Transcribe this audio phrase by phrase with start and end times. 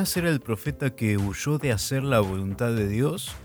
[0.00, 3.36] ¿Jonás era el profeta que huyó de hacer la voluntad de Dios?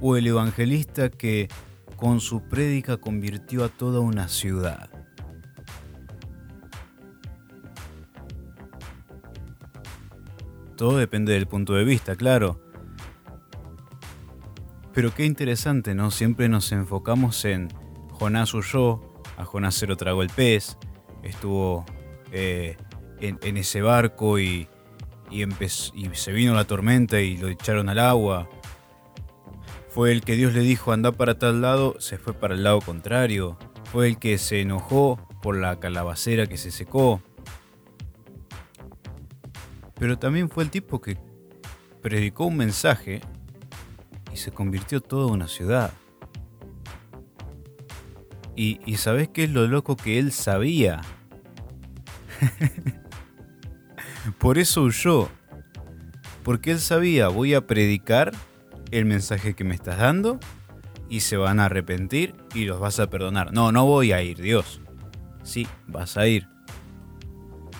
[0.00, 1.48] ¿O el evangelista que
[1.96, 4.88] con su prédica convirtió a toda una ciudad?
[10.76, 12.60] Todo depende del punto de vista, claro.
[14.94, 16.12] Pero qué interesante, ¿no?
[16.12, 17.70] Siempre nos enfocamos en
[18.12, 19.00] Jonás huyó,
[19.36, 20.78] a Jonás se lo tragó el pez,
[21.24, 21.84] estuvo
[22.30, 22.76] eh,
[23.20, 24.68] en, ese barco y,
[25.30, 25.44] y,
[26.12, 28.48] se vino la tormenta y lo echaron al agua.
[29.88, 32.80] Fue el que Dios le dijo anda para tal lado, se fue para el lado
[32.80, 33.56] contrario.
[33.92, 37.22] Fue el que se enojó por la calabacera que se secó.
[39.94, 41.16] Pero también fue el tipo que
[42.02, 43.22] predicó un mensaje
[44.32, 45.92] y se convirtió toda una ciudad.
[48.54, 51.00] Y, y ¿sabés qué es lo loco que él sabía?
[54.38, 55.28] Por eso huyó.
[56.42, 58.32] Porque él sabía, voy a predicar
[58.90, 60.38] el mensaje que me estás dando
[61.08, 63.52] y se van a arrepentir y los vas a perdonar.
[63.52, 64.80] No, no voy a ir, Dios.
[65.42, 66.48] Sí, vas a ir.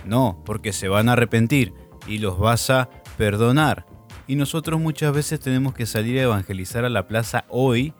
[0.04, 1.72] No, porque se van a arrepentir
[2.06, 3.86] y los vas a perdonar.
[4.26, 7.92] Y nosotros muchas veces tenemos que salir a evangelizar a la plaza hoy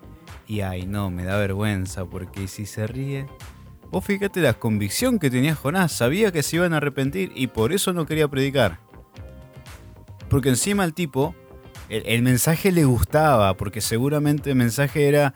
[0.48, 3.26] y ay no, me da vergüenza porque si se ríe...
[3.90, 7.72] Vos fíjate la convicción que tenía Jonás, sabía que se iban a arrepentir y por
[7.72, 8.80] eso no quería predicar.
[10.28, 11.34] Porque encima el tipo,
[11.88, 15.34] el, mensaje le gustaba, porque seguramente el mensaje era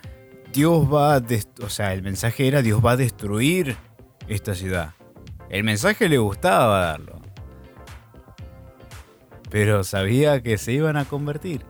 [0.52, 1.22] Dios va a,
[1.62, 3.76] o sea, el mensaje era Dios va a destruir
[4.28, 4.94] esta ciudad.
[5.48, 7.20] El mensaje le gustaba darlo
[9.50, 11.62] pero sabía que se iban a convertir.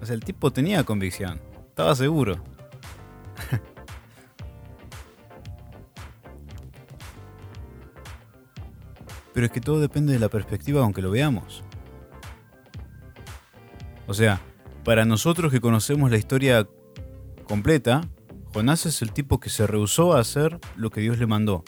[0.00, 2.36] O sea, el tipo tenía convicción, estaba seguro.
[9.36, 11.62] Pero es que todo depende de la perspectiva aunque lo veamos.
[14.06, 14.40] O sea,
[14.82, 16.66] para nosotros que conocemos la historia
[17.46, 18.00] completa,
[18.54, 21.64] Jonás es el tipo que se rehusó a hacer lo que Dios le mandó.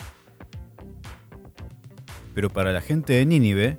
[2.33, 3.77] Pero para la gente de Nínive,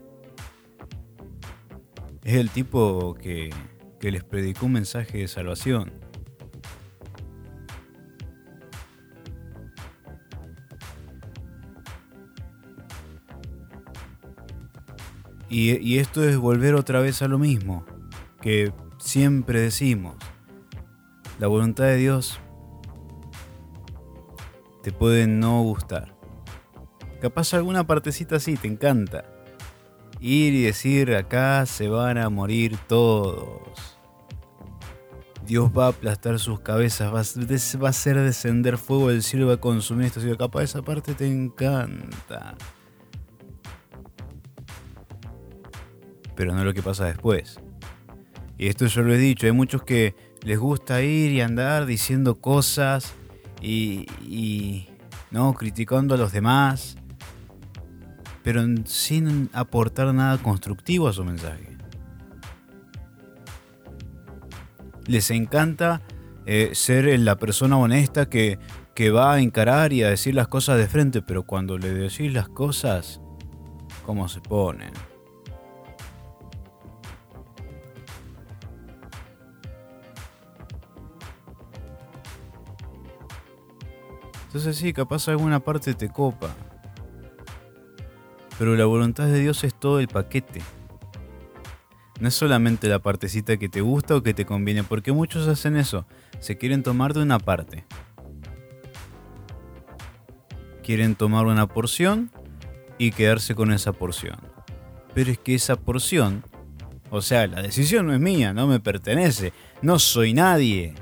[2.22, 3.52] es el tipo que,
[4.00, 5.90] les predicó un mensaje de salvación.
[15.50, 17.84] Y, esto es volver otra vez a lo mismo,
[18.40, 20.14] que siempre decimos,
[21.40, 22.38] la voluntad de Dios
[24.84, 26.14] te puede no gustar.
[27.20, 29.24] Capaz alguna partecita sí te encanta,
[30.20, 33.98] ir y decir acá se van a morir todos.
[35.44, 39.56] Dios va a aplastar sus cabezas, va a, hacer descender fuego del cielo va a
[39.56, 40.20] consumir esto.
[40.38, 42.54] Capaz esa parte te encanta.
[46.40, 47.60] Pero no lo que pasa después.
[48.56, 52.36] Y esto yo lo he dicho, hay muchos que les gusta ir y andar diciendo
[52.36, 53.12] cosas
[53.60, 54.86] y,
[55.30, 56.96] no criticando a los demás
[58.42, 61.76] pero sin aportar nada constructivo a su mensaje.
[65.06, 66.00] Les encanta
[66.46, 68.58] eh, ser la persona honesta que,
[68.94, 72.32] que va a encarar y a decir las cosas de frente, pero cuando le decís
[72.32, 73.20] las cosas,
[74.06, 75.09] ¿cómo se ponen?
[84.50, 86.52] Entonces sí, capaz alguna parte te copa.
[88.58, 90.60] Pero la voluntad de Dios es todo el paquete.
[92.18, 95.76] No es solamente la partecita que te gusta o que te conviene, porque muchos hacen
[95.76, 96.04] eso.
[96.40, 97.84] Se quieren tomar de una parte.
[100.82, 102.32] Quieren tomar una porción
[102.98, 104.40] y quedarse con esa porción.
[105.14, 106.42] Pero es que esa porción,
[107.08, 110.94] o sea, la decisión no es mía, no me pertenece, no soy nadie.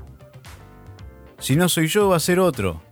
[1.39, 2.87] Si no soy yo, va a ser otro.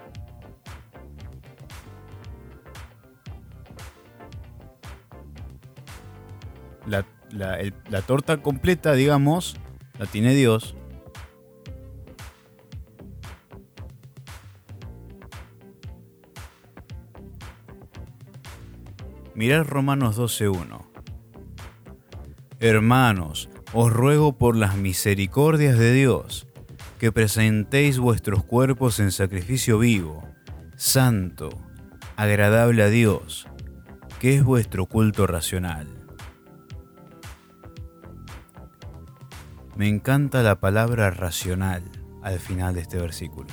[7.37, 9.57] La, torta completa, digamos,
[9.99, 10.75] la tiene Dios.
[19.35, 20.87] Mirad Romanos 12.1.
[22.59, 26.47] Hermanos, os ruego por las misericordias de Dios,
[26.99, 30.27] que presentéis vuestros cuerpos en sacrificio vivo,
[30.77, 31.51] santo,
[32.17, 33.47] agradable a Dios,
[34.21, 35.96] que es vuestro culto racional.
[39.77, 41.83] Me encanta la palabra racional
[42.23, 43.49] al final de este versículo.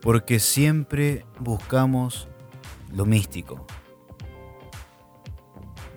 [0.00, 2.28] Porque siempre buscamos
[2.94, 3.66] lo místico,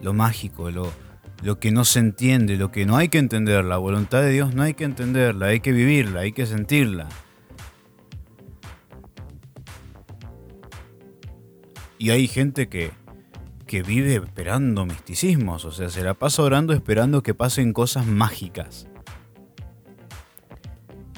[0.01, 0.91] lo mágico, lo,
[1.41, 3.63] lo que no se entiende, lo que no hay que entender.
[3.63, 7.07] La voluntad de Dios no hay que entenderla, hay que vivirla, hay que sentirla.
[11.97, 12.91] Y hay gente que,
[13.69, 18.88] que vive esperando misticismos, o sea, se la pasa orando esperando que pasen cosas mágicas.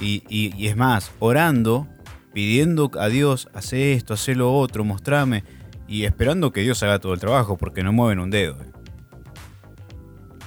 [0.01, 1.88] Y, y, es más, orando,
[2.33, 5.45] pidiendo a Dios, hace esto, hace lo otro, mostrame,
[5.88, 8.57] y esperando que Dios haga todo el trabajo, porque no mueven un dedo.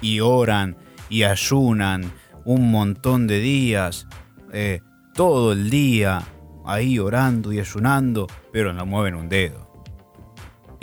[0.02, 0.76] Y oran
[1.08, 2.12] y ayunan
[2.44, 4.06] un montón de días,
[4.52, 4.82] eh,
[5.14, 6.22] todo el día,
[6.66, 9.63] ahí orando y ayunando, pero no mueven un dedo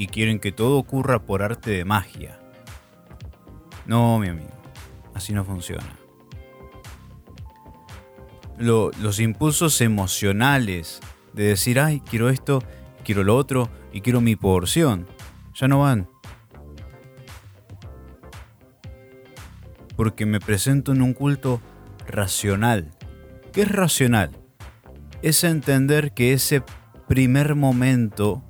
[0.02, 2.40] y quieren que todo ocurra por arte de magia.
[3.86, 4.50] No, mi amigo,
[5.14, 5.96] así no funciona.
[8.58, 11.02] los impulsos emocionales
[11.34, 12.64] de decir, ay, quiero esto,
[13.06, 15.08] quiero lo otro y quiero mi porción,
[15.54, 16.10] ya no van.
[19.96, 21.62] Porque me presento en un culto
[22.08, 22.90] racional.
[23.54, 24.32] ¿Qué es racional?
[25.22, 26.64] Es entender que ese
[27.08, 28.44] primer momento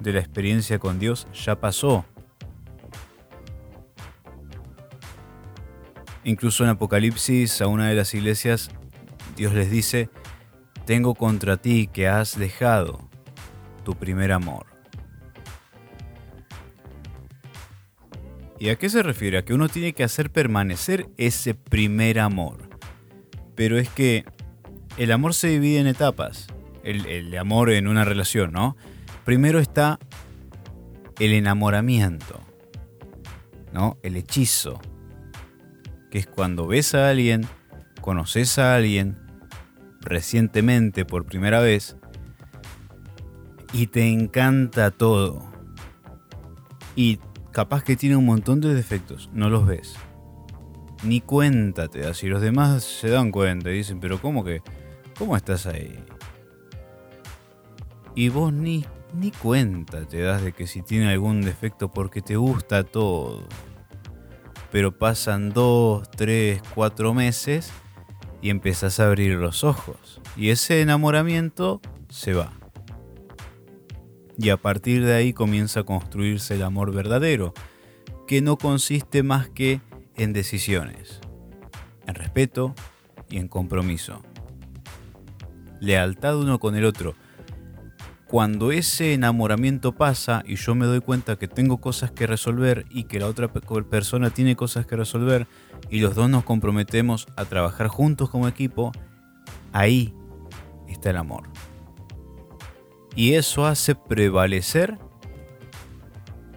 [0.00, 2.04] de la experiencia con Dios ya pasó.
[6.24, 8.70] Incluso en Apocalipsis a una de las iglesias
[9.36, 10.08] Dios les dice,
[10.86, 13.08] tengo contra ti que has dejado
[13.84, 14.66] tu primer amor.
[18.58, 19.36] ¿Y a qué se refiere?
[19.36, 22.70] A que uno tiene que hacer permanecer ese primer amor.
[23.54, 24.24] Pero es que
[24.96, 26.46] el amor se divide en etapas.
[26.82, 28.76] El, el amor en una relación, ¿no?
[29.26, 29.98] Primero está
[31.18, 32.40] el enamoramiento,
[33.72, 33.98] ¿no?
[34.04, 34.80] El hechizo,
[36.12, 37.44] que es cuando ves a alguien,
[38.00, 39.18] conoces a alguien
[40.00, 41.96] recientemente por primera vez
[43.72, 45.44] y te encanta todo.
[46.94, 47.18] Y
[47.50, 49.96] capaz que tiene un montón de defectos, no los ves.
[51.02, 52.02] Ni cuenta te.
[52.22, 54.62] Y los demás se dan cuenta y dicen, pero ¿cómo que?
[55.18, 55.98] ¿Cómo estás ahí?
[58.14, 62.36] Y vos ni ni cuenta te das de que si tiene algún defecto porque te
[62.36, 63.46] gusta todo.
[64.70, 67.72] Pero pasan dos, tres, cuatro meses
[68.42, 70.20] y empezás a abrir los ojos.
[70.36, 72.52] Y ese enamoramiento se va.
[74.38, 77.54] Y a partir de ahí comienza a construirse el amor verdadero,
[78.26, 79.80] que no consiste más que
[80.14, 81.20] en decisiones,
[82.06, 82.74] en respeto
[83.30, 84.20] y en compromiso.
[85.80, 87.14] Lealtad uno con el otro
[88.28, 93.04] cuando ese enamoramiento pasa y yo me doy cuenta que tengo cosas que resolver y
[93.04, 95.46] que la otra persona tiene cosas que resolver
[95.90, 98.90] y los dos nos comprometemos a trabajar juntos como equipo,
[99.72, 100.12] ahí
[100.88, 101.44] está el amor.
[103.14, 104.98] Y eso hace prevalecer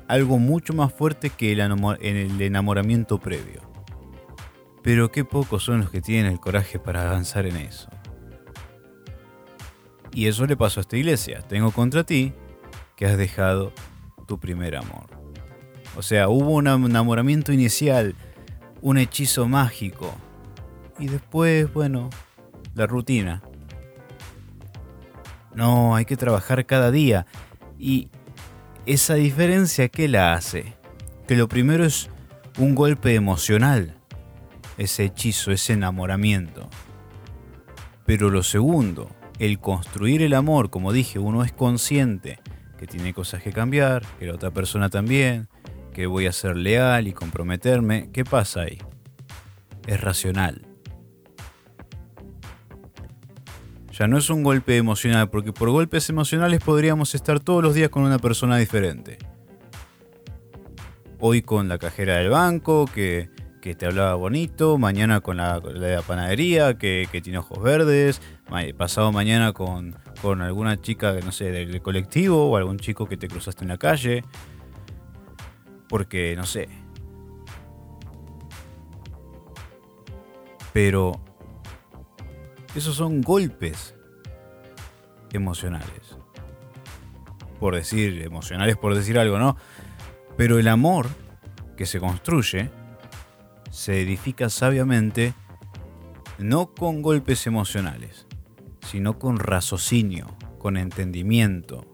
[0.07, 1.59] algo mucho más fuerte que el,
[2.41, 3.61] enamoramiento previo.
[4.81, 7.88] Pero qué pocos son los que tienen el coraje para avanzar en eso.
[10.13, 11.41] Y eso le pasó a esta iglesia.
[11.41, 12.33] Tengo contra ti
[12.95, 13.73] que has dejado
[14.27, 15.07] tu primer amor.
[15.95, 18.15] O sea, hubo un enamoramiento inicial,
[18.81, 20.15] un hechizo mágico.
[20.97, 22.09] Y después, bueno,
[22.75, 23.41] la rutina.
[25.53, 27.25] No, hay que trabajar cada día.
[27.77, 28.09] Y
[28.85, 30.73] esa diferencia, ¿qué la hace?
[31.27, 32.09] Que lo primero es
[32.57, 33.95] un golpe emocional.
[34.77, 36.69] Ese hechizo, ese enamoramiento.
[38.05, 42.39] Pero lo segundo, el construir el amor, como dije, uno es consciente
[42.77, 45.49] que tiene cosas que cambiar, que la otra persona también,
[45.93, 48.09] que voy a ser leal y comprometerme.
[48.13, 48.77] ¿Qué pasa ahí?
[49.87, 50.65] Es racional.
[53.91, 57.89] Ya no es un golpe emocional, porque por golpes emocionales podríamos estar todos los días
[57.89, 59.17] con una persona diferente.
[61.19, 63.29] Hoy con la cajera del banco, que
[63.61, 68.21] que te hablaba bonito, mañana con la, la panadería que, tiene ojos verdes,
[68.77, 73.27] pasado mañana con, con alguna chica, no sé, del colectivo o algún chico que te
[73.27, 74.23] cruzaste en la calle.
[75.87, 76.69] Porque, no sé.
[80.71, 81.19] Pero
[82.75, 83.95] esos son golpes
[85.33, 86.17] emocionales.
[87.59, 89.57] Por decir, emocionales por decir algo, ¿no?
[90.37, 91.07] Pero el amor
[91.75, 92.69] que se construye
[93.69, 95.33] se edifica sabiamente
[96.37, 98.27] no con golpes emocionales,
[98.87, 101.85] sino con raciocinio, con entendimiento.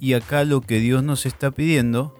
[0.00, 2.14] Y acá lo que Dios nos está pidiendo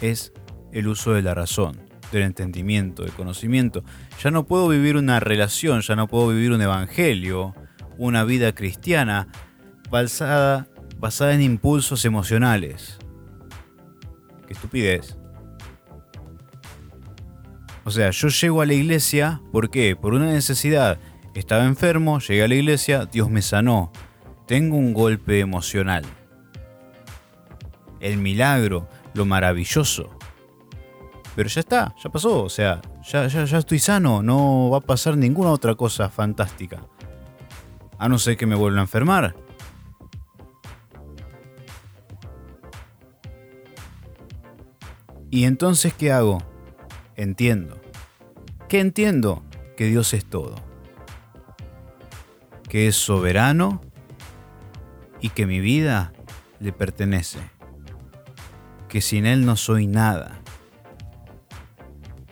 [0.00, 0.32] es
[0.72, 1.80] el uso de la razón,
[2.10, 3.84] del entendimiento, del conocimiento.
[4.22, 7.54] Ya no puedo vivir una relación, ya no puedo vivir un evangelio
[7.98, 9.28] una vida cristiana
[9.90, 10.66] basada,
[10.98, 12.98] basada en impulsos emocionales.
[14.46, 15.16] Qué estupidez.
[17.84, 19.96] O sea, yo llego a la iglesia, ¿por qué?
[19.96, 20.98] Por una necesidad.
[21.34, 23.90] Estaba enfermo, llegué a la iglesia, Dios me sanó.
[24.46, 26.04] Tengo un golpe emocional.
[28.00, 30.10] El milagro, lo maravilloso.
[31.34, 34.80] Pero ya está, ya pasó, o sea, ya, ya, ya estoy sano, no va a
[34.82, 36.82] pasar ninguna otra cosa fantástica.
[37.98, 39.34] A no ser que me vuelva a enfermar.
[45.30, 46.51] ¿Y entonces qué hago?
[47.16, 47.80] Entiendo.
[48.68, 49.42] ¿Qué entiendo?
[49.76, 50.54] Que Dios es todo.
[52.68, 53.80] Que es soberano
[55.20, 56.12] y que mi vida
[56.60, 57.38] le pertenece.
[58.88, 60.40] Que sin Él no soy nada.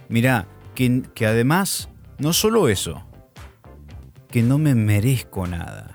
[0.08, 3.06] Mira, que, que además, no solo eso,
[4.28, 5.94] que no me merezco nada.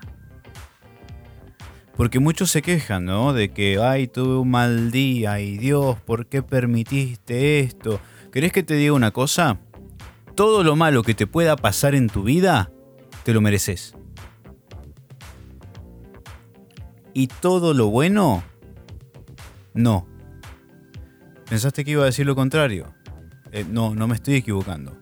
[1.96, 3.32] Porque muchos se quejan, ¿no?
[3.32, 8.00] De que, ay, tuve un mal día y Dios, ¿por qué permitiste esto?
[8.36, 9.60] ¿Querés que te diga una cosa?
[10.34, 12.70] Todo lo malo que te pueda pasar en tu vida,
[13.24, 13.94] te lo mereces.
[17.14, 18.44] Y todo lo bueno,
[19.72, 20.06] no.
[21.48, 22.92] ¿Pensaste que iba a decir lo contrario?
[23.52, 24.98] Eh, no, no me estoy equivocando.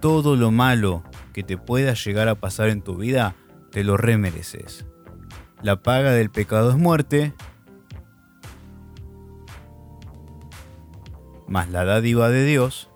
[0.00, 3.34] Todo lo malo que te pueda llegar a pasar en tu vida,
[3.72, 4.86] te lo remereces.
[5.60, 7.34] La paga del pecado es muerte,
[11.50, 12.88] más la dádiva de Dios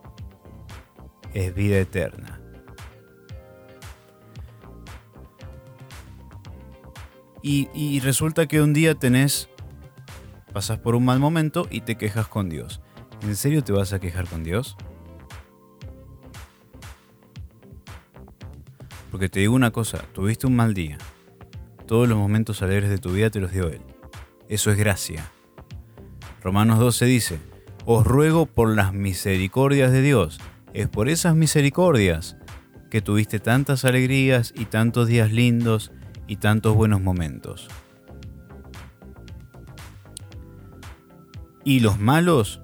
[1.35, 2.41] es vida eterna.
[7.43, 9.51] Y, y, resulta que un día tenés,
[10.55, 12.81] pasas por un mal momento y te quejas con Dios.
[13.21, 14.79] ¿En serio te vas a quejar con Dios?
[19.11, 20.97] Porque te digo una cosa, tuviste un mal día.
[21.87, 23.83] Todos los momentos alegres de tu vida te los dio Él.
[24.49, 25.31] Eso es gracia.
[26.43, 27.39] Romanos 12 dice,
[27.87, 30.41] os ruego por las misericordias de Dios.
[30.73, 32.37] Es por esas misericordias
[32.91, 35.93] que tuviste tantas alegrías y tantos días lindos
[36.27, 37.69] y tantos buenos momentos.
[41.65, 42.61] Y los malos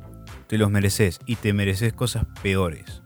[0.47, 3.03] te los mereces y te mereces cosas peores.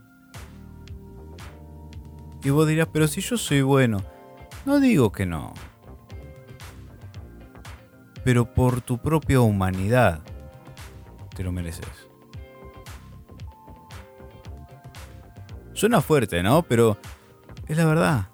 [2.42, 4.04] Y vos dirás, pero si yo soy bueno,
[4.66, 5.54] no digo que no.
[8.22, 10.22] Pero por tu propia humanidad
[11.34, 12.03] te lo mereces.
[15.84, 16.62] Suena fuerte, ¿no?
[16.62, 16.96] Pero
[17.68, 18.28] es la verdad.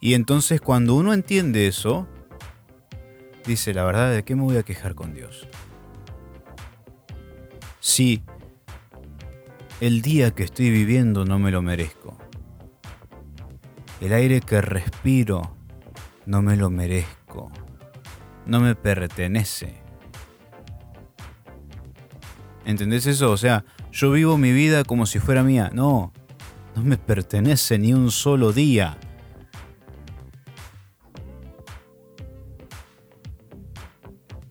[0.00, 2.06] Y entonces cuando uno entiende eso,
[3.44, 5.48] dice, la verdad, ¿de qué me voy a quejar con Dios?
[7.80, 8.22] Si
[9.80, 12.16] el día que estoy viviendo no me lo merezco.
[14.00, 15.56] El aire que respiro
[16.26, 17.50] no me lo merezco.
[18.46, 19.80] No me pertenece.
[22.64, 23.32] ¿Entendés eso?
[23.32, 25.70] O sea, yo vivo mi vida como si fuera mía.
[25.72, 26.12] No,
[26.74, 28.98] no me pertenece ni un solo día.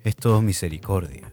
[0.10, 1.30] es todo misericordia.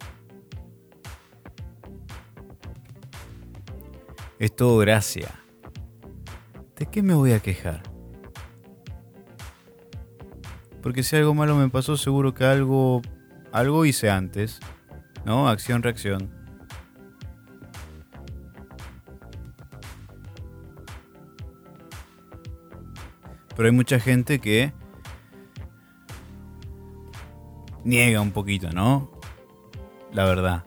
[4.38, 5.34] Es todo gracia.
[6.76, 7.82] ¿De qué me voy a quejar?
[10.82, 13.00] Porque si algo malo me pasó, seguro que algo
[13.50, 14.60] algo hice antes,
[15.24, 15.48] ¿no?
[15.48, 16.35] Acción reacción.
[23.56, 24.72] Pero hay mucha gente que
[27.84, 29.10] niega un poquito, ¿no?
[30.12, 30.64] La verdad.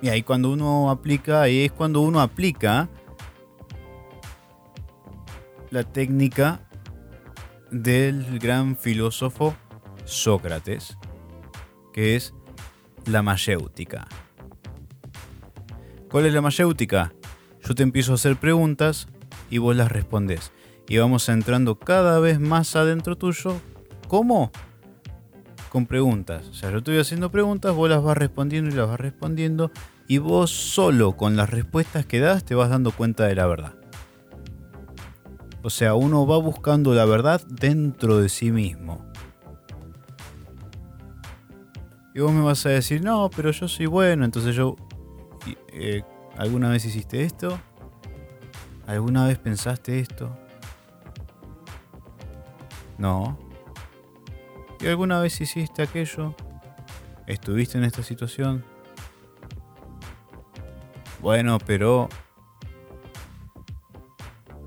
[0.00, 2.88] Y ahí cuando uno aplica, ahí es cuando uno aplica
[5.70, 6.60] la técnica
[7.70, 9.54] del gran filósofo
[10.04, 10.96] Sócrates,
[11.92, 12.32] que es
[13.06, 14.06] la mayéutica.
[16.10, 17.12] ¿Cuál es la mayéutica?
[17.64, 19.08] Yo te empiezo a hacer preguntas
[19.50, 20.52] y vos las respondes
[20.88, 23.56] y vamos entrando cada vez más adentro tuyo.
[24.08, 24.50] ¿Cómo?
[25.68, 26.48] Con preguntas.
[26.48, 29.70] O sea, yo estoy haciendo preguntas, vos las vas respondiendo y las vas respondiendo
[30.06, 33.74] y vos solo con las respuestas que das te vas dando cuenta de la verdad.
[35.62, 39.04] O sea, uno va buscando la verdad dentro de sí mismo.
[42.14, 44.76] Y vos me vas a decir, no, pero yo soy bueno, entonces yo...
[45.72, 46.02] Eh,
[46.38, 47.58] ¿Alguna vez hiciste esto?
[48.86, 50.38] ¿Alguna vez pensaste esto?
[52.96, 53.36] No.
[54.78, 56.36] ¿Y alguna vez hiciste aquello?
[57.26, 58.64] ¿Estuviste en esta situación?
[61.20, 62.08] Bueno, pero...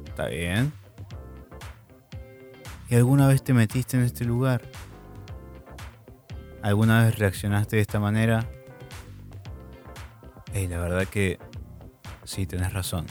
[0.08, 0.74] Está bien.
[2.90, 4.62] ¿Y alguna vez te metiste en este lugar?
[6.62, 8.46] ¿Alguna vez reaccionaste de esta manera?
[10.54, 11.40] Y la verdad que
[12.31, 13.05] sí, tenés razón.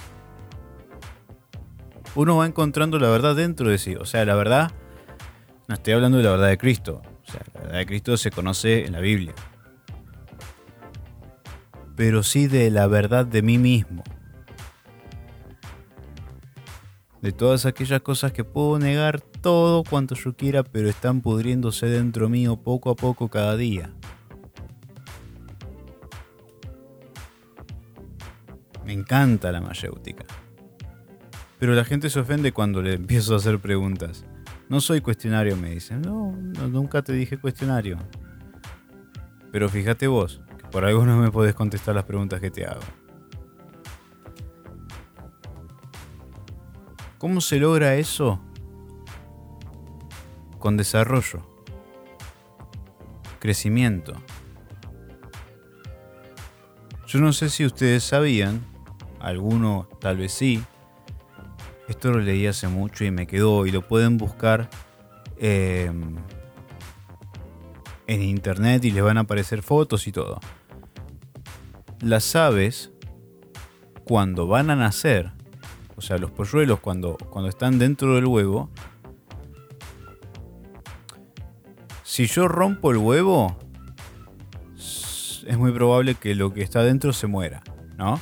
[2.14, 3.94] Uno va encontrando la verdad dentro de sí.
[3.94, 4.72] O sea, la verdad,
[5.68, 7.02] no estoy hablando de la verdad de Cristo.
[7.04, 9.34] O sea, la verdad de Cristo se conoce en la Biblia.
[11.96, 14.02] Pero sí de la verdad de mí mismo.
[17.20, 22.30] De todas aquellas cosas que puedo negar todo cuanto yo quiera, pero están pudriéndose dentro
[22.30, 23.92] mío poco a poco cada día.
[28.90, 30.24] Me encanta la mayéutica.
[31.60, 34.24] Pero la gente se ofende cuando le empiezo a hacer preguntas.
[34.68, 36.02] No soy cuestionario, me dicen.
[36.02, 37.98] No, nunca te dije cuestionario.
[39.52, 42.80] Pero fíjate vos, que por algo no me podés contestar las preguntas que te hago.
[47.18, 48.40] ¿Cómo se logra eso?
[50.58, 51.46] Con desarrollo,
[53.38, 54.14] crecimiento.
[57.06, 58.68] Yo no sé si ustedes sabían,
[59.20, 60.62] alguno tal vez sí,
[61.88, 64.70] esto lo leí hace mucho y me quedó y lo pueden buscar
[65.38, 66.16] em,
[68.06, 70.40] en internet y les van a aparecer fotos y todo.
[72.00, 72.92] Las aves,
[74.04, 75.32] cuando van a nacer,
[75.96, 78.70] o sea, los polluelos cuando, cuando están dentro del huevo,
[82.04, 83.56] si yo rompo el huevo,
[84.76, 87.62] es muy probable que lo que está dentro se muera,
[87.96, 88.20] ¿no?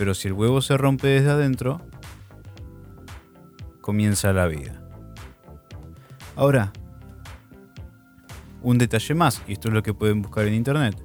[0.00, 1.82] Pero si el huevo se rompe desde adentro,
[3.82, 4.82] comienza la vida.
[6.36, 6.72] Ahora,
[8.62, 10.96] un detalle más, y esto es lo que pueden buscar en internet.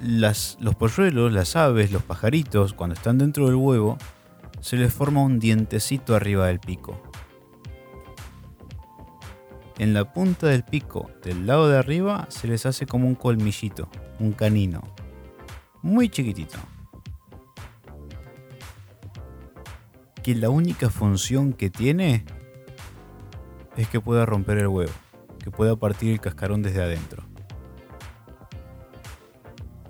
[0.00, 3.98] Los polluelos, las aves, los pajaritos, cuando están dentro del huevo,
[4.62, 7.02] se les forma un dientecito arriba del pico.
[9.76, 13.90] En la punta del pico, del lado de arriba, se les hace como un colmillito,
[14.20, 14.82] un canino.
[15.82, 16.56] Muy chiquitito.
[20.26, 22.24] Que la única función que tiene
[23.76, 24.90] es que pueda romper el huevo,
[25.38, 27.22] que pueda partir el cascarón desde adentro.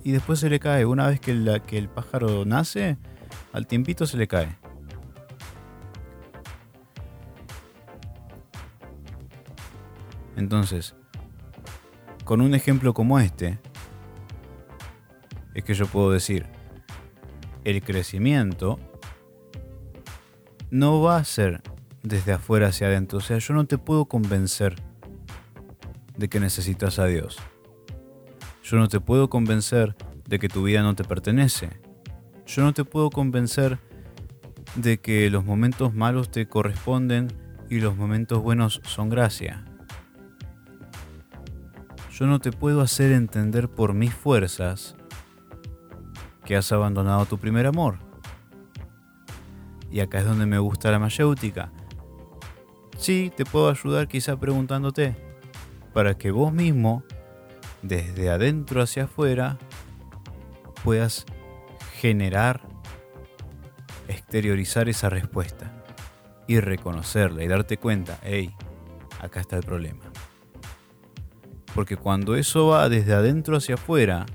[0.05, 2.99] Y después se le cae, una vez que, que el pájaro nace,
[3.55, 4.59] al tiempito se le cae.
[10.37, 10.95] Entonces,
[12.25, 13.59] con un ejemplo como este,
[15.55, 16.45] es que yo puedo decir,
[17.65, 18.79] el crecimiento
[20.71, 21.63] no va a ser
[22.03, 23.19] desde afuera hacia adentro.
[23.19, 24.77] O sea, yo no te puedo convencer
[26.17, 27.39] de que necesitas a Dios.
[28.63, 29.95] Yo no te puedo convencer
[30.27, 31.71] de que tu vida no te pertenece.
[32.47, 33.79] Yo no te puedo convencer
[34.75, 37.29] de que los momentos malos te corresponden
[37.71, 39.65] y los momentos buenos son gracia.
[42.13, 44.97] Yo no te puedo hacer entender por mis fuerzas
[46.45, 48.06] que has abandonado tu primer amor
[49.97, 51.73] y acá es donde me gusta la mayéutica.
[52.99, 55.17] Sí, te puedo ayudar quizá preguntándote,
[55.95, 57.03] para que vos mismo,
[57.81, 59.57] desde adentro hacia afuera,
[60.85, 61.25] puedas
[61.95, 62.61] generar,
[64.07, 65.73] exteriorizar esa respuesta
[66.47, 68.55] y reconocerla y darte cuenta, hey,
[69.23, 70.05] acá está el problema.
[71.75, 74.27] Porque cuando eso va desde adentro hacia afuera,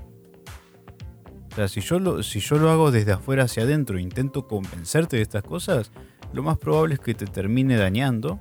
[1.52, 5.16] o sea, si yo, lo, si yo lo hago desde afuera hacia adentro intento convencerte
[5.16, 5.92] de estas cosas,
[6.32, 8.40] lo más probable es que te termine dañando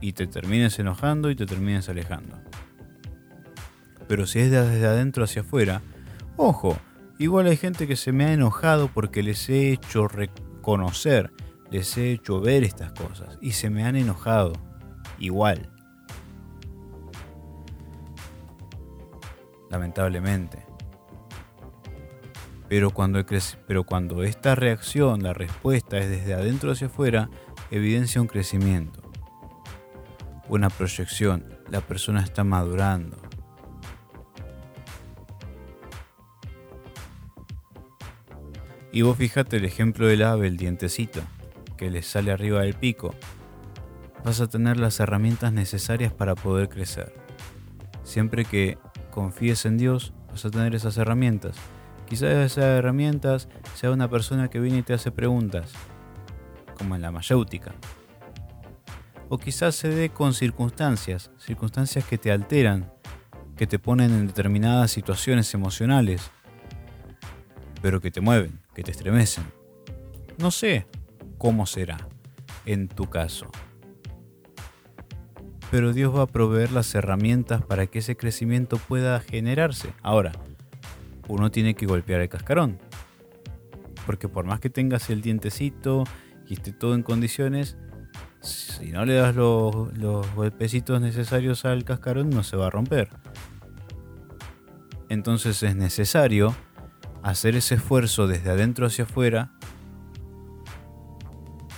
[0.00, 2.36] y te termines enojando y te termines alejando.
[4.08, 5.82] Pero si es desde adentro hacia afuera,
[6.36, 6.76] ojo,
[7.20, 11.30] igual hay gente que se me ha enojado porque les he hecho reconocer,
[11.70, 14.54] les he hecho ver estas cosas y se me han enojado.
[15.20, 15.70] Igual.
[19.70, 20.69] Lamentablemente.
[22.70, 27.28] Pero cuando, esta reacción, la respuesta es desde adentro hacia afuera,
[27.72, 29.02] evidencia un crecimiento,
[30.48, 33.16] una proyección, la persona está madurando.
[38.92, 41.22] Y vos fijate el ejemplo del ave, el dientecito,
[41.76, 43.16] que le sale arriba del pico.
[44.24, 47.12] Vas a tener las herramientas necesarias para poder crecer.
[48.04, 48.78] Siempre que
[49.10, 51.56] confíes en Dios, vas a tener esas herramientas
[52.10, 55.70] Quizás esas herramientas sea una persona que viene y te hace preguntas,
[56.76, 57.72] como en la mayéutica.
[59.28, 62.92] O quizás se dé con circunstancias, circunstancias que te alteran,
[63.56, 66.32] que te ponen en determinadas situaciones emocionales,
[67.80, 69.44] pero que te mueven, que te estremecen.
[70.36, 70.88] No sé
[71.38, 72.08] cómo será
[72.66, 73.52] en tu caso.
[75.70, 79.92] Pero Dios va a proveer las herramientas para que ese crecimiento pueda generarse.
[80.02, 80.32] Ahora,
[81.30, 82.78] uno tiene que golpear el cascarón.
[84.06, 86.04] Porque por más que tengas el dientecito
[86.46, 87.76] y esté todo en condiciones,
[88.40, 93.08] si no le das los, los golpecitos necesarios al cascarón, no se va a romper.
[95.08, 96.54] Entonces es necesario
[97.22, 99.52] hacer ese esfuerzo desde adentro hacia afuera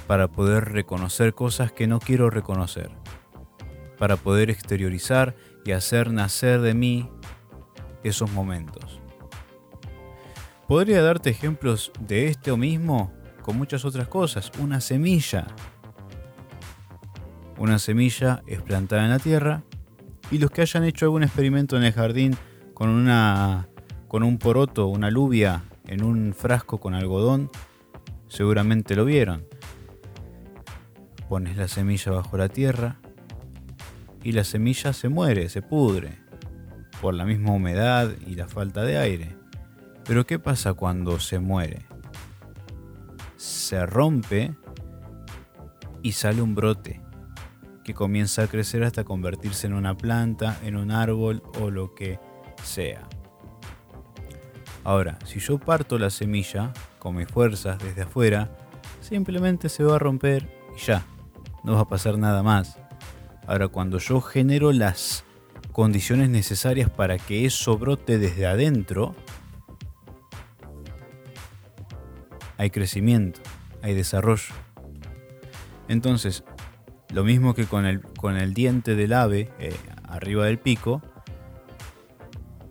[0.06, 2.90] para poder reconocer cosas que no quiero reconocer,
[3.98, 5.34] para poder exteriorizar
[5.64, 7.10] y hacer nacer de mí
[8.04, 9.01] esos momentos.
[10.72, 14.50] Podría darte ejemplos de esto mismo con muchas otras cosas.
[14.58, 15.48] Una semilla.
[17.58, 19.64] Una semilla es plantada en la tierra
[20.30, 22.34] y los que hayan hecho algún experimento en el jardín
[22.72, 23.68] con, una,
[24.08, 27.50] con un poroto, una alubia en un frasco con algodón,
[28.28, 29.44] seguramente lo vieron.
[31.28, 32.96] Pones la semilla bajo la tierra
[34.24, 36.16] y la semilla se muere, se pudre,
[37.02, 39.41] por la misma humedad y la falta de aire.
[40.04, 41.86] Pero ¿qué pasa cuando se muere?
[43.36, 44.54] Se rompe
[46.02, 47.00] y sale un brote
[47.84, 52.18] que comienza a crecer hasta convertirse en una planta, en un árbol o lo que
[52.62, 53.08] sea.
[54.84, 58.50] Ahora, si yo parto la semilla con mis fuerzas desde afuera,
[59.00, 61.04] simplemente se va a romper y ya,
[61.62, 62.78] no va a pasar nada más.
[63.46, 65.24] Ahora, cuando yo genero las
[65.72, 69.14] condiciones necesarias para que eso brote desde adentro,
[72.58, 73.40] hay crecimiento,
[73.82, 74.54] hay desarrollo.
[75.88, 76.44] Entonces,
[77.12, 81.02] lo mismo que con el, con el diente del ave eh, arriba del pico,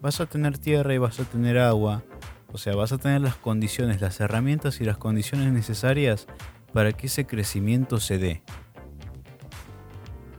[0.02, 2.04] vas a tener tierra y vas a tener agua.
[2.52, 6.28] O sea, vas a tener las condiciones, las herramientas y las condiciones necesarias
[6.74, 8.42] para que ese crecimiento se dé.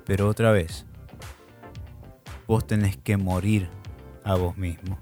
[0.04, 0.84] Pero otra vez,
[2.46, 3.68] vos tenés que morir
[4.24, 4.98] a vos mismo.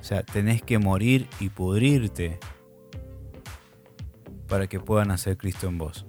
[0.00, 2.38] O sea, tenés que morir y pudrirte
[4.48, 6.04] para que puedan hacer Cristo en vos.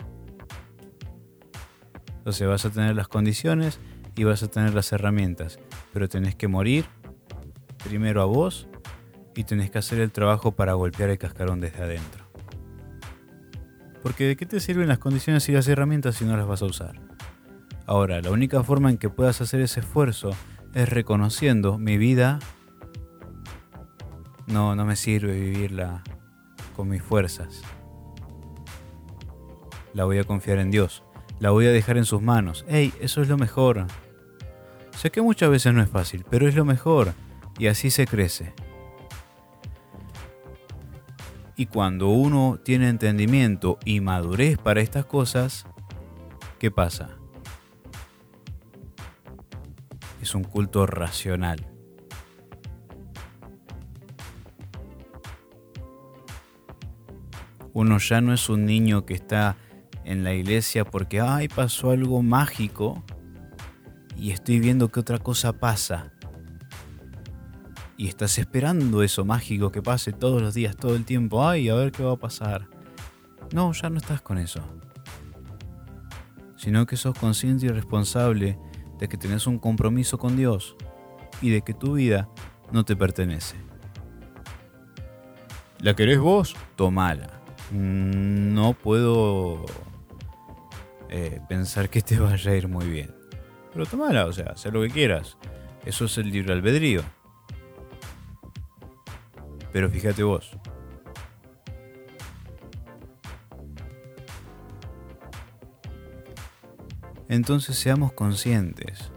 [2.18, 3.80] Entonces vas a tener las condiciones
[4.16, 5.60] y vas a tener las herramientas,
[5.94, 6.86] pero tenés que morir
[7.84, 8.68] primero a vos
[9.36, 12.26] y tenés que hacer el trabajo para golpear el cascarón desde adentro.
[14.04, 16.66] Porque ¿de qué te sirven las condiciones y las herramientas si no las vas a
[16.66, 17.00] usar?
[17.86, 20.32] Ahora, la única forma en que puedas hacer ese esfuerzo
[20.74, 22.40] es reconociendo mi vida.
[24.48, 26.04] No, no me sirve vivirla
[26.76, 27.62] con mis fuerzas.
[29.98, 31.02] La voy a confiar en Dios.
[31.40, 32.64] La voy a dejar en sus manos.
[32.68, 32.94] ¡Ey!
[33.02, 33.88] Eso es lo mejor.
[34.96, 37.14] Sé que muchas veces no es fácil, pero es lo mejor
[37.58, 38.54] y así se crece.
[41.56, 45.66] Y cuando uno tiene entendimiento y madurez para estas cosas,
[46.60, 47.18] ¿qué pasa?
[50.22, 51.66] Es un culto racional.
[57.74, 59.58] Uno ya no es un niño que está
[60.08, 63.04] en la iglesia porque, ay, pasó algo mágico
[64.16, 66.14] y estoy viendo que otra cosa pasa
[67.98, 71.76] y estás esperando eso mágico que pase todos los días, todo el tiempo, ay, a
[71.76, 72.70] ver qué va a pasar.
[73.52, 74.62] No, ya no estás con eso.
[76.56, 78.58] Sino que sos consciente y responsable
[79.00, 80.78] de que tenés un compromiso con Dios
[81.42, 82.30] y de que tu vida
[82.72, 83.58] no te pertenece.
[85.80, 86.56] ¿La querés vos?
[86.76, 87.42] Tomala.
[87.72, 89.66] No puedo
[91.10, 93.14] eh, pensar que te vaya a ir muy bien.
[93.74, 95.38] Pero tomala, o sea, haz lo que quieras.
[95.86, 97.04] Eso es el libre albedrío.
[99.72, 100.58] Pero fíjate vos.
[107.30, 109.12] Entonces seamos conscientes.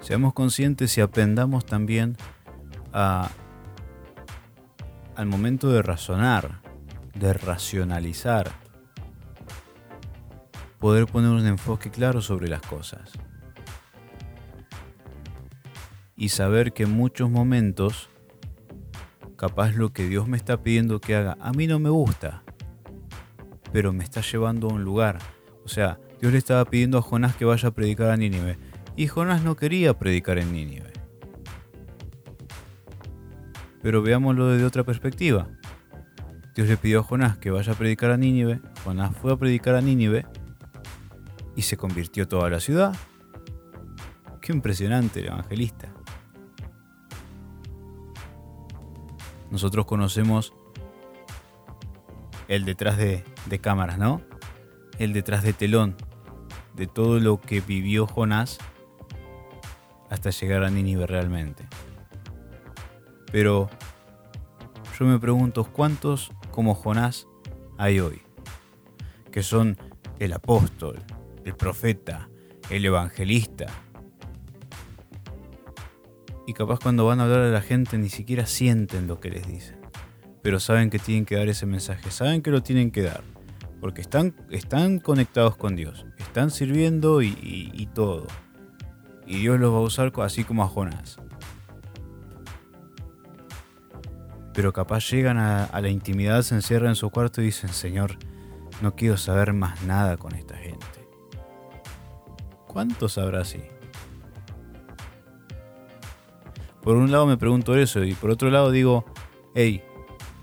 [0.00, 2.16] Seamos conscientes y aprendamos también
[2.92, 3.30] a,
[5.14, 6.59] al momento de razonar,
[7.14, 8.50] de racionalizar,
[10.78, 13.12] poder poner un enfoque claro sobre las cosas
[16.20, 18.10] y saber que en muchos momentos,
[19.36, 22.42] capaz lo que Dios me está pidiendo que haga, a mí no me gusta,
[23.72, 25.18] pero me está llevando a un lugar.
[25.64, 28.58] O sea, Dios le estaba pidiendo a Jonás que vaya a predicar a Nínive,
[28.96, 30.92] y Jonás no quería predicar en Nínive.
[33.82, 35.48] Pero veámoslo desde otra perspectiva.
[36.60, 39.76] Dios le pidió a Jonás que vaya a predicar a Nínive, Jonás fue a predicar
[39.76, 40.26] a Nínive
[41.56, 42.94] y se convirtió toda la ciudad.
[44.42, 45.88] Qué impresionante el evangelista.
[49.50, 50.52] nosotros conocemos
[52.46, 53.24] el detrás de,
[53.62, 54.20] cámaras, ¿no?
[54.98, 55.96] El detrás de telón
[56.74, 58.58] de todo lo que vivió Jonás
[60.10, 61.66] hasta llegar a Nínive realmente.
[63.32, 63.70] Pero
[64.98, 67.26] yo me pregunto cuántos como Jonás
[67.78, 68.22] hay hoy,
[69.30, 69.76] que son
[70.18, 70.98] el apóstol,
[71.44, 72.28] el profeta,
[72.68, 73.66] el evangelista.
[76.46, 79.46] Y capaz cuando van a hablar a la gente ni siquiera sienten lo que les
[79.46, 79.78] dicen,
[80.42, 83.22] pero saben que tienen que dar ese mensaje, saben que lo tienen que dar,
[83.80, 88.26] porque están, están conectados con Dios, están sirviendo y todo
[89.30, 91.18] y Dios los va a usar así como a Jonás.
[94.52, 98.16] Pero capaz llegan a, la intimidad, se encierran en su cuarto y dicen, Señor,
[98.82, 100.86] no quiero saber más nada con esta gente.
[102.66, 103.62] ¿Cuántos habrá así?
[106.82, 109.04] Por un lado me pregunto eso y por otro lado digo,
[109.54, 109.82] hey,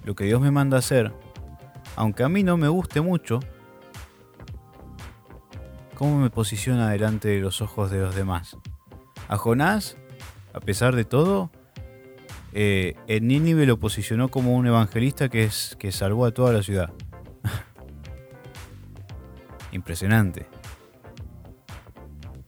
[0.04, 1.14] lo que Dios me manda hacer,
[1.96, 3.40] aunque a mí no me guste mucho,
[5.96, 8.56] ¿cómo me posiciona delante de los ojos de los demás?
[9.28, 9.98] A Jonás,
[10.54, 11.50] a pesar de todo,
[12.60, 16.64] eh, en Nínive lo posicionó como un evangelista que, es, que salvó a toda la
[16.64, 16.92] ciudad.
[19.72, 20.48] Impresionante.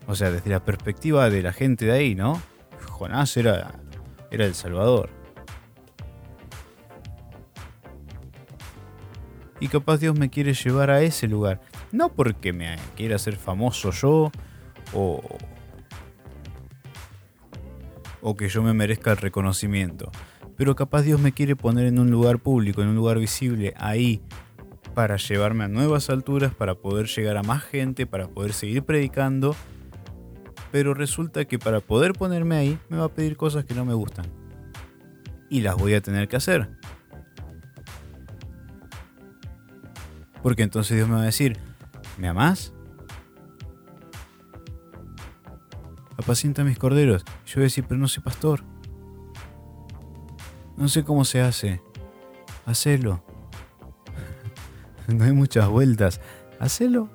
[0.08, 2.42] O sea, desde la perspectiva de la gente de ahí, ¿no?
[2.88, 3.78] Jonás era,
[4.32, 5.10] era el Salvador.
[9.60, 11.60] Y capaz Dios me quiere llevar a ese lugar.
[11.92, 14.32] No porque me quiera hacer famoso yo
[14.92, 15.22] o,
[18.22, 20.10] o que yo me merezca el reconocimiento.
[20.56, 24.22] Pero capaz Dios me quiere poner en un lugar público, en un lugar visible, ahí,
[24.94, 29.56] para llevarme a nuevas alturas, para poder llegar a más gente, para poder seguir predicando.
[30.70, 33.94] Pero resulta que para poder ponerme ahí me va a pedir cosas que no me
[33.94, 34.26] gustan.
[35.48, 36.70] Y las voy a tener que hacer.
[40.42, 41.58] Porque entonces Dios me va a decir,
[42.18, 42.72] ¿me amás?
[46.20, 47.24] Apacienta mis corderos.
[47.46, 48.62] Yo voy a decir, pero no soy pastor.
[50.76, 51.82] No sé cómo se hace.
[52.66, 53.22] Hacelo.
[55.08, 56.20] no hay muchas vueltas.
[56.58, 57.10] Hacelo.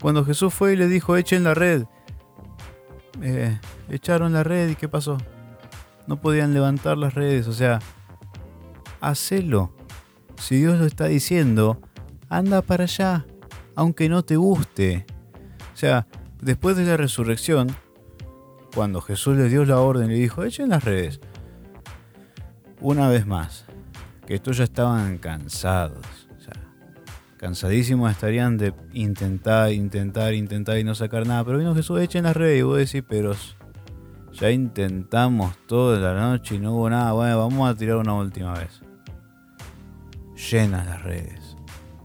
[0.00, 1.84] Cuando Jesús fue y le dijo, echen la red.
[3.20, 5.18] Eh, echaron la red y ¿qué pasó?
[6.06, 7.46] No podían levantar las redes.
[7.46, 7.78] O sea,
[9.00, 9.72] hacelo.
[10.36, 11.80] Si Dios lo está diciendo,
[12.28, 13.26] anda para allá,
[13.76, 15.06] aunque no te guste.
[15.72, 16.06] O sea,
[16.42, 17.68] Después de la resurrección,
[18.74, 21.20] cuando Jesús les dio la orden y le dijo, echen las redes,
[22.80, 23.64] una vez más,
[24.26, 26.04] que estos ya estaban cansados,
[27.36, 32.36] cansadísimos estarían de intentar, intentar, intentar y no sacar nada, pero vino Jesús, echen las
[32.36, 33.36] redes y vos decís, pero
[34.32, 38.54] ya intentamos toda la noche y no hubo nada, bueno, vamos a tirar una última
[38.54, 38.80] vez.
[40.50, 41.56] Llenas las redes.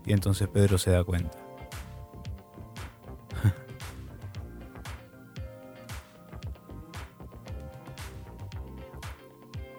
[0.05, 1.46] Y entonces Pedro se da cuenta.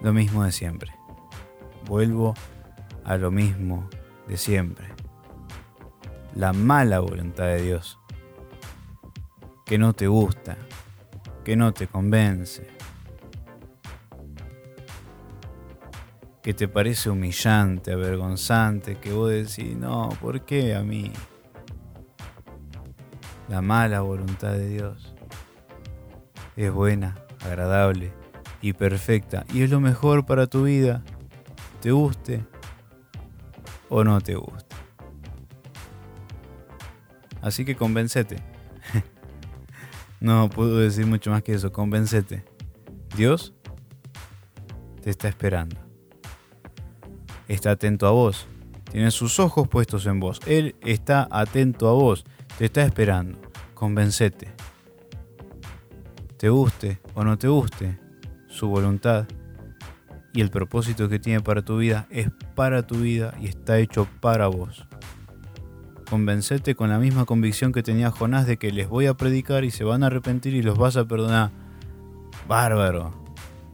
[0.01, 0.93] Lo mismo de siempre.
[1.87, 2.35] Vuelvo
[3.05, 3.89] a lo mismo
[4.27, 4.87] de siempre.
[6.35, 7.99] La mala voluntad de Dios.
[9.65, 10.57] Que no te gusta,
[11.45, 12.67] que no te convence,
[16.43, 21.13] que te parece humillante, avergonzante, que vos decís, no, ¿por qué a mí?
[23.49, 25.15] La mala voluntad de Dios
[26.57, 28.18] es buena, agradable
[28.61, 31.03] y perfecta y es lo mejor para tu vida,
[31.81, 32.45] te guste
[33.89, 34.77] o no te guste.
[37.41, 38.37] Así que convencete.
[40.21, 42.45] no puedo decir mucho más que eso, convencete.
[43.17, 43.55] Dios
[45.03, 45.77] te está esperando.
[47.47, 48.47] Está atento a vos.
[48.91, 50.41] Tiene sus ojos puestos en vos.
[50.47, 52.25] Él está atento a vos.
[52.59, 53.39] Te está esperando.
[53.75, 54.49] Convencete.
[56.37, 57.99] Te guste o no te guste,
[58.49, 59.27] su voluntad
[60.33, 64.07] y el propósito que tiene para tu vida es para tu vida y está hecho
[64.21, 64.87] para vos.
[66.09, 69.71] Convencete con la misma convicción que tenía Jonás de que les voy a predicar y
[69.71, 71.51] se van a arrepentir y los vas a perdonar.
[72.47, 73.13] Bárbaro.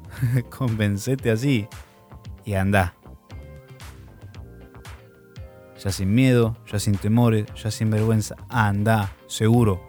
[0.50, 1.68] Convencete así
[2.44, 2.94] y anda.
[5.82, 8.36] Ya sin miedo, ya sin temores, ya sin vergüenza.
[8.48, 9.82] Anda, seguro.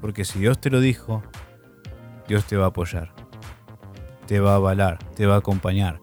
[0.00, 1.22] Porque si Dios te lo dijo,
[2.28, 3.10] Dios te va a apoyar,
[4.26, 5.98] te va a avalar, te va a acompañar.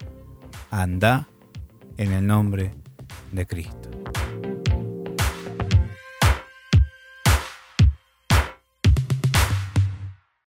[0.72, 1.28] Anda
[1.96, 2.74] en el nombre
[3.30, 3.85] de Cristo.